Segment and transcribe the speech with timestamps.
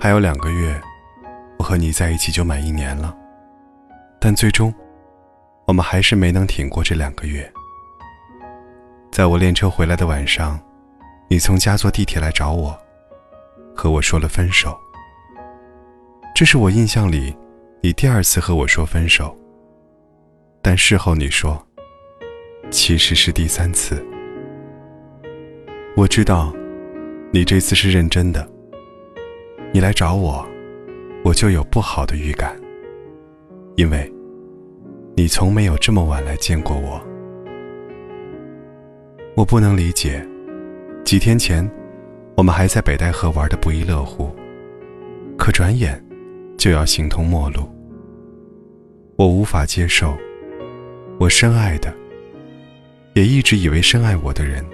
[0.00, 0.78] 还有两个月，
[1.58, 3.16] 我和你在一起就满一年了，
[4.20, 4.72] 但最终，
[5.66, 7.50] 我们还是没能挺过这两个月。
[9.10, 10.60] 在我练车回来的晚上，
[11.30, 12.78] 你从家坐地铁来找我，
[13.74, 14.78] 和我说了分手。
[16.34, 17.34] 这是我印象里，
[17.80, 19.34] 你第二次和我说分手。
[20.60, 21.66] 但事后你说，
[22.70, 24.04] 其实是第三次。
[25.96, 26.52] 我知道，
[27.30, 28.44] 你这次是认真的。
[29.72, 30.44] 你来找我，
[31.24, 32.60] 我就有不好的预感，
[33.76, 34.12] 因为，
[35.16, 37.00] 你从没有这么晚来见过我。
[39.36, 40.26] 我不能理解，
[41.04, 41.64] 几天前，
[42.36, 44.34] 我们还在北戴河玩的不亦乐乎，
[45.38, 46.04] 可转眼，
[46.58, 47.72] 就要形同陌路。
[49.14, 50.12] 我无法接受，
[51.20, 51.94] 我深爱的，
[53.14, 54.64] 也一直以为深爱我的人，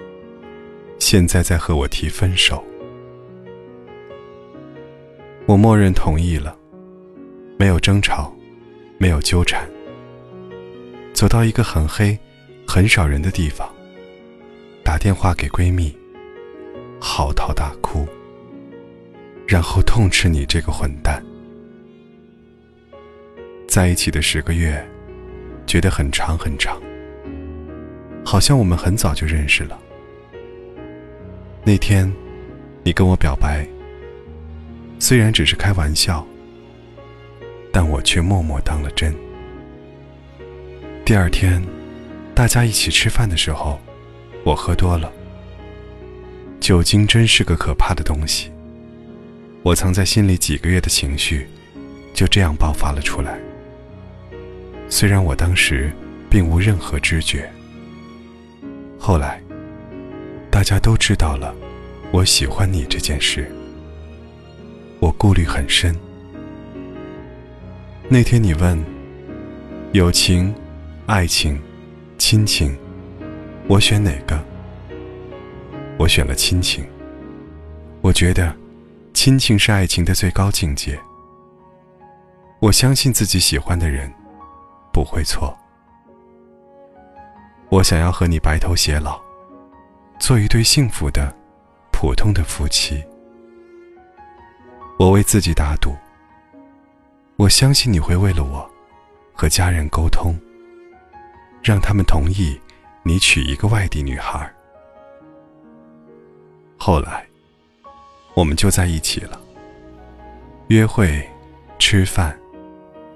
[1.11, 2.63] 现在在和我提分手。
[5.45, 6.57] 我默认同意了，
[7.59, 8.33] 没有争吵，
[8.97, 9.69] 没有纠缠。
[11.11, 12.17] 走到一个很黑、
[12.65, 13.69] 很少人的地方，
[14.85, 15.93] 打电话给闺蜜，
[17.01, 18.07] 嚎啕大哭，
[19.45, 21.21] 然后痛斥你这个混蛋。
[23.67, 24.81] 在一起的十个月，
[25.67, 26.81] 觉得很长很长，
[28.23, 29.77] 好像我们很早就认识了。
[31.63, 32.11] 那天，
[32.83, 33.67] 你跟我表白。
[34.97, 36.25] 虽然只是开玩笑，
[37.71, 39.13] 但我却默默当了真。
[41.05, 41.61] 第二天，
[42.33, 43.79] 大家一起吃饭的时候，
[44.43, 45.11] 我喝多了。
[46.59, 48.51] 酒精真是个可怕的东西。
[49.61, 51.47] 我藏在心里几个月的情绪，
[52.11, 53.39] 就这样爆发了出来。
[54.89, 55.91] 虽然我当时
[56.27, 57.47] 并无任何知觉，
[58.97, 59.39] 后来，
[60.61, 61.55] 大家都知道了
[62.11, 63.51] 我喜欢你这件事。
[64.99, 65.91] 我顾虑很深。
[68.07, 68.79] 那天你问：
[69.93, 70.53] 友情、
[71.07, 71.59] 爱情、
[72.19, 72.77] 亲情，
[73.67, 74.39] 我选哪个？
[75.97, 76.85] 我选了亲情。
[78.01, 78.55] 我觉得，
[79.15, 80.95] 亲情是爱情的最高境界。
[82.59, 84.13] 我相信自己喜欢的人
[84.93, 85.57] 不会错。
[87.69, 89.19] 我想要和你白头偕老，
[90.21, 91.35] 做一对幸福的、
[91.91, 93.03] 普通的夫妻。
[94.99, 95.95] 我为自己打赌，
[97.37, 98.69] 我相信你会为了我，
[99.33, 100.39] 和家人沟通，
[101.63, 102.61] 让他们同意
[103.01, 104.47] 你娶一个外地女孩。
[106.77, 107.25] 后来，
[108.35, 109.41] 我们就在一起了。
[110.67, 111.27] 约会、
[111.79, 112.39] 吃饭、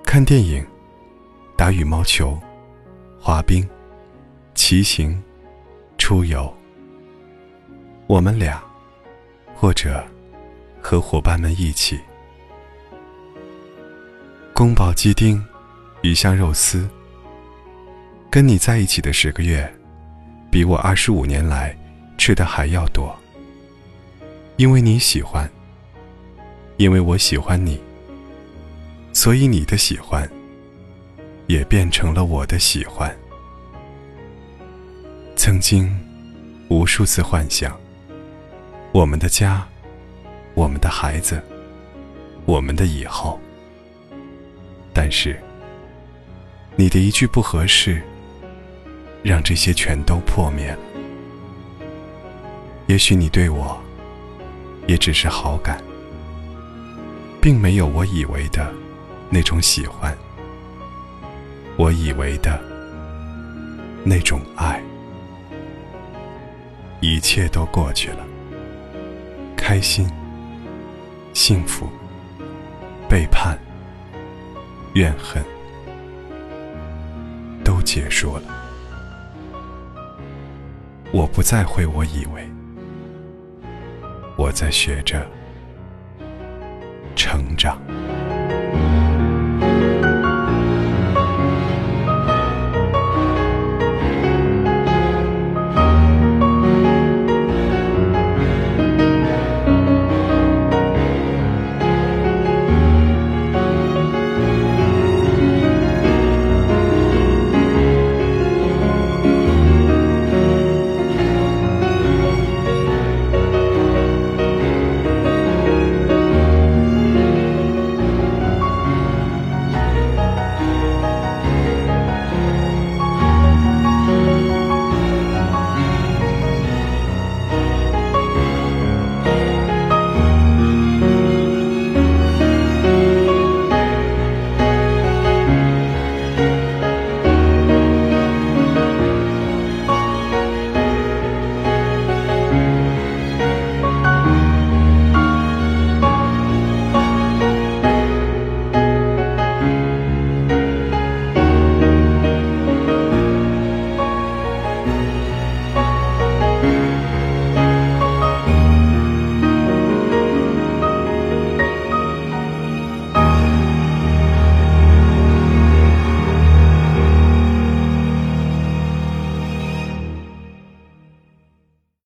[0.03, 0.66] 看电影、
[1.55, 2.35] 打羽毛球、
[3.22, 3.63] 滑冰、
[4.55, 5.23] 骑行、
[5.99, 6.51] 出游。
[8.07, 8.61] 我们俩，
[9.55, 10.03] 或者。
[10.88, 11.99] 和伙伴们一起，
[14.53, 15.43] 宫保鸡丁、
[16.03, 16.88] 鱼香肉丝。
[18.29, 19.67] 跟你在一起的十个月，
[20.51, 21.75] 比我二十五年来
[22.19, 23.11] 吃的还要多。
[24.57, 25.49] 因为你喜欢，
[26.77, 27.81] 因为我喜欢你，
[29.11, 30.29] 所以你的喜欢
[31.47, 33.11] 也变成了我的喜欢。
[35.35, 35.91] 曾经，
[36.69, 37.75] 无数次幻想，
[38.95, 39.61] 我们的家。
[40.53, 41.44] 我们的孩子，
[42.45, 43.38] 我们的以后。
[44.94, 45.38] 但是，
[46.78, 48.01] 你的一句不合适，
[49.22, 50.79] 让这些全都破灭了。
[52.88, 53.78] 也许你对我，
[54.88, 55.84] 也只是好感，
[57.41, 58.73] 并没有我以为的
[59.29, 60.17] 那种喜欢，
[61.75, 62.57] 我以为的
[64.05, 64.81] 那种爱。
[67.01, 68.25] 一切都过去了，
[69.68, 70.08] 开心。
[71.34, 71.90] 幸福、
[73.09, 73.58] 背叛、
[74.94, 75.44] 怨恨
[77.64, 78.44] 都结束了。
[81.12, 82.47] 我不再会，我以为
[84.38, 85.28] 我在学着
[87.16, 87.82] 成长。